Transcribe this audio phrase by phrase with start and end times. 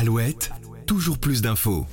[0.00, 0.52] Alouette,
[0.86, 1.84] toujours plus d'infos.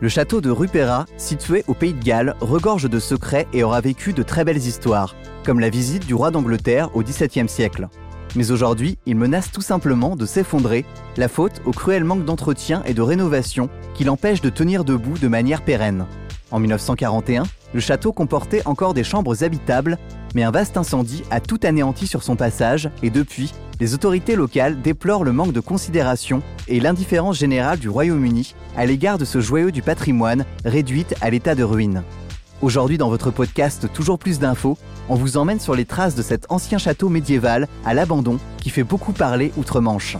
[0.00, 4.12] Le château de Rupera, situé au Pays de Galles, regorge de secrets et aura vécu
[4.12, 5.14] de très belles histoires,
[5.44, 7.86] comme la visite du roi d'Angleterre au XVIIe siècle.
[8.34, 10.84] Mais aujourd'hui, il menace tout simplement de s'effondrer,
[11.16, 15.28] la faute au cruel manque d'entretien et de rénovation qui l'empêche de tenir debout de
[15.28, 16.06] manière pérenne.
[16.50, 19.98] En 1941, le château comportait encore des chambres habitables,
[20.34, 24.82] mais un vaste incendie a tout anéanti sur son passage et depuis, les autorités locales
[24.82, 29.70] déplorent le manque de considération et l'indifférence générale du Royaume-Uni à l'égard de ce joyau
[29.70, 32.04] du patrimoine réduite à l'état de ruine.
[32.60, 34.76] Aujourd'hui dans votre podcast Toujours plus d'infos,
[35.08, 38.84] on vous emmène sur les traces de cet ancien château médiéval à l'abandon qui fait
[38.84, 40.18] beaucoup parler outre-Manche.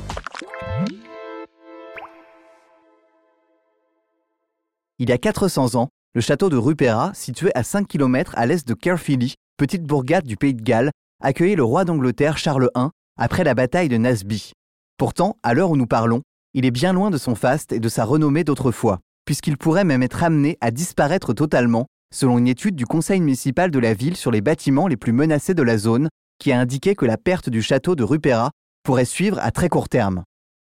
[4.98, 8.66] Il y a 400 ans, le château de Rupera, situé à 5 km à l'est
[8.66, 10.91] de Caerphilly, petite bourgade du pays de Galles,
[11.22, 12.88] accueillait le roi d'Angleterre Charles I
[13.20, 14.52] après la bataille de Naseby.
[14.97, 16.23] Pourtant, à l'heure où nous parlons,
[16.55, 20.02] il est bien loin de son faste et de sa renommée d'autrefois, puisqu'il pourrait même
[20.02, 24.31] être amené à disparaître totalement, selon une étude du conseil municipal de la ville sur
[24.31, 27.61] les bâtiments les plus menacés de la zone, qui a indiqué que la perte du
[27.61, 28.53] château de Rupera
[28.84, 30.25] pourrait suivre à très court terme.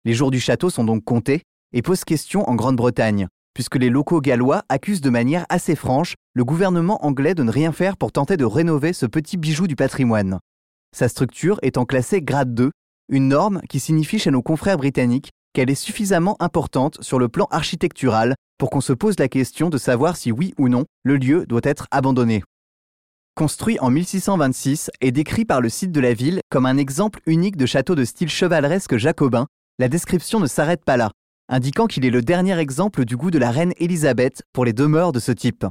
[0.05, 1.43] Les jours du château sont donc comptés
[1.73, 6.45] et posent question en Grande-Bretagne, puisque les locaux gallois accusent de manière assez franche le
[6.45, 10.39] gouvernement anglais de ne rien faire pour tenter de rénover ce petit bijou du patrimoine.
[10.97, 12.71] Sa structure étant classée grade 2,
[13.11, 17.49] une norme qui signifie chez nos confrères britanniques qu'elle est suffisamment importante sur le plan
[17.51, 21.45] architectural pour qu'on se pose la question de savoir si oui ou non le lieu
[21.45, 22.43] doit être abandonné.
[23.35, 27.59] Construit en 1626 et décrit par le site de la ville comme un exemple unique
[27.59, 31.11] de château de style chevaleresque jacobin, la description ne s'arrête pas là,
[31.51, 35.13] indiquant qu'il est le dernier exemple du goût de la reine Élisabeth pour les demeures
[35.13, 35.67] de ce type.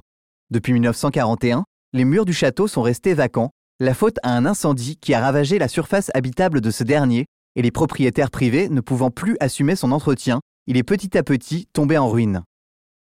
[0.51, 5.13] Depuis 1941, les murs du château sont restés vacants, la faute à un incendie qui
[5.13, 9.35] a ravagé la surface habitable de ce dernier, et les propriétaires privés ne pouvant plus
[9.39, 12.43] assumer son entretien, il est petit à petit tombé en ruine.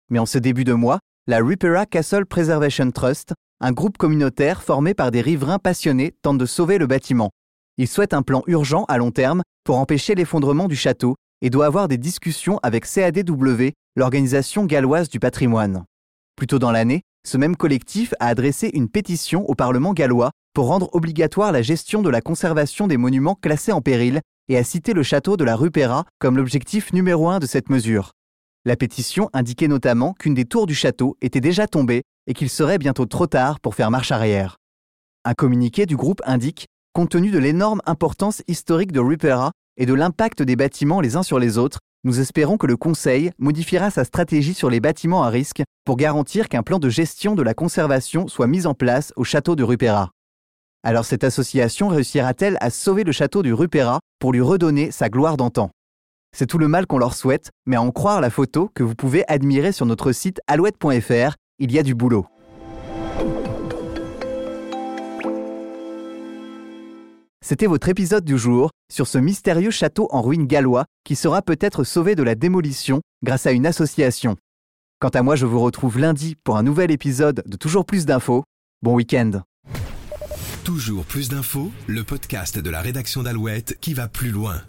[0.10, 4.94] Mais en ce début de mois, la Ripera Castle Preservation Trust, un groupe communautaire formé
[4.94, 7.32] par des riverains passionnés, tente de sauver le bâtiment.
[7.78, 11.66] Il souhaite un plan urgent à long terme pour empêcher l'effondrement du château et doit
[11.66, 15.84] avoir des discussions avec CADW, l'organisation galloise du patrimoine.
[16.36, 20.68] Plus tôt dans l'année, ce même collectif a adressé une pétition au Parlement gallois pour
[20.68, 24.94] rendre obligatoire la gestion de la conservation des monuments classés en péril et a cité
[24.94, 28.12] le château de la rue Perra comme l'objectif numéro un de cette mesure.
[28.66, 32.78] La pétition indiquait notamment qu'une des tours du château était déjà tombée et qu'il serait
[32.78, 34.58] bientôt trop tard pour faire marche arrière.
[35.24, 39.94] Un communiqué du groupe indique, compte tenu de l'énorme importance historique de Rupera et de
[39.94, 44.04] l'impact des bâtiments les uns sur les autres, nous espérons que le Conseil modifiera sa
[44.04, 48.28] stratégie sur les bâtiments à risque pour garantir qu'un plan de gestion de la conservation
[48.28, 50.12] soit mis en place au château de Rupera.
[50.84, 55.36] Alors cette association réussira-t-elle à sauver le château du Rupera pour lui redonner sa gloire
[55.36, 55.72] d'antan?
[56.36, 58.96] C'est tout le mal qu'on leur souhaite, mais à en croire la photo que vous
[58.96, 62.28] pouvez admirer sur notre site alouette.fr, il y a du boulot.
[67.50, 71.84] C'était votre épisode du jour sur ce mystérieux château en ruine gallois qui sera peut-être
[71.84, 74.36] sauvé de la démolition grâce à une association.
[75.00, 78.44] Quant à moi, je vous retrouve lundi pour un nouvel épisode de Toujours plus d'infos.
[78.84, 79.42] Bon week-end.
[80.64, 84.62] Toujours plus d'infos, le podcast de la rédaction d'Alouette qui va plus loin.